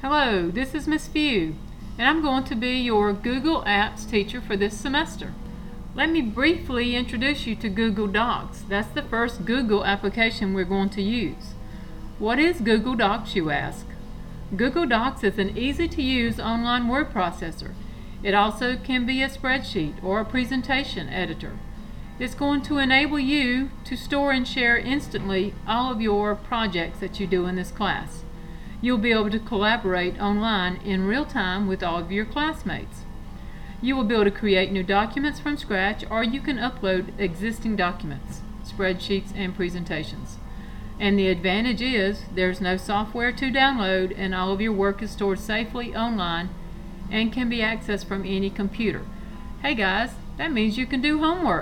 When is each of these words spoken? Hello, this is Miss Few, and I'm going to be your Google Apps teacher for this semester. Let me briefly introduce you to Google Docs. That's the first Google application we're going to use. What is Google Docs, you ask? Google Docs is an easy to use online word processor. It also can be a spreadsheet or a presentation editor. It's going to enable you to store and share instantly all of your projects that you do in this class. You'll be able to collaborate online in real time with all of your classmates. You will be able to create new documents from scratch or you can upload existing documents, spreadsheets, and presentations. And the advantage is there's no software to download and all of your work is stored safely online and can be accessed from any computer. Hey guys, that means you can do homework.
Hello, 0.00 0.48
this 0.48 0.76
is 0.76 0.86
Miss 0.86 1.08
Few, 1.08 1.56
and 1.98 2.06
I'm 2.06 2.22
going 2.22 2.44
to 2.44 2.54
be 2.54 2.78
your 2.78 3.12
Google 3.12 3.64
Apps 3.64 4.08
teacher 4.08 4.40
for 4.40 4.56
this 4.56 4.78
semester. 4.78 5.34
Let 5.92 6.08
me 6.08 6.22
briefly 6.22 6.94
introduce 6.94 7.48
you 7.48 7.56
to 7.56 7.68
Google 7.68 8.06
Docs. 8.06 8.60
That's 8.68 8.94
the 8.94 9.02
first 9.02 9.44
Google 9.44 9.84
application 9.84 10.54
we're 10.54 10.62
going 10.62 10.90
to 10.90 11.02
use. 11.02 11.54
What 12.20 12.38
is 12.38 12.60
Google 12.60 12.94
Docs, 12.94 13.34
you 13.34 13.50
ask? 13.50 13.86
Google 14.54 14.86
Docs 14.86 15.24
is 15.24 15.36
an 15.36 15.58
easy 15.58 15.88
to 15.88 16.00
use 16.00 16.38
online 16.38 16.86
word 16.86 17.10
processor. 17.12 17.72
It 18.22 18.34
also 18.34 18.76
can 18.76 19.04
be 19.04 19.20
a 19.24 19.28
spreadsheet 19.28 20.00
or 20.04 20.20
a 20.20 20.24
presentation 20.24 21.08
editor. 21.08 21.58
It's 22.20 22.36
going 22.36 22.62
to 22.62 22.78
enable 22.78 23.18
you 23.18 23.70
to 23.86 23.96
store 23.96 24.30
and 24.30 24.46
share 24.46 24.78
instantly 24.78 25.54
all 25.66 25.90
of 25.90 26.00
your 26.00 26.36
projects 26.36 27.00
that 27.00 27.18
you 27.18 27.26
do 27.26 27.46
in 27.46 27.56
this 27.56 27.72
class. 27.72 28.22
You'll 28.80 28.98
be 28.98 29.10
able 29.10 29.30
to 29.30 29.40
collaborate 29.40 30.20
online 30.20 30.76
in 30.84 31.06
real 31.06 31.24
time 31.24 31.66
with 31.66 31.82
all 31.82 31.98
of 31.98 32.12
your 32.12 32.24
classmates. 32.24 33.02
You 33.82 33.96
will 33.96 34.04
be 34.04 34.14
able 34.14 34.24
to 34.24 34.30
create 34.30 34.70
new 34.70 34.84
documents 34.84 35.40
from 35.40 35.56
scratch 35.56 36.04
or 36.08 36.22
you 36.22 36.40
can 36.40 36.58
upload 36.58 37.18
existing 37.18 37.74
documents, 37.74 38.40
spreadsheets, 38.64 39.32
and 39.34 39.54
presentations. 39.54 40.38
And 41.00 41.18
the 41.18 41.28
advantage 41.28 41.82
is 41.82 42.22
there's 42.32 42.60
no 42.60 42.76
software 42.76 43.32
to 43.32 43.50
download 43.50 44.14
and 44.16 44.34
all 44.34 44.52
of 44.52 44.60
your 44.60 44.72
work 44.72 45.02
is 45.02 45.10
stored 45.10 45.40
safely 45.40 45.94
online 45.94 46.48
and 47.10 47.32
can 47.32 47.48
be 47.48 47.58
accessed 47.58 48.06
from 48.06 48.24
any 48.24 48.50
computer. 48.50 49.02
Hey 49.62 49.74
guys, 49.74 50.10
that 50.36 50.52
means 50.52 50.78
you 50.78 50.86
can 50.86 51.00
do 51.00 51.18
homework. 51.18 51.56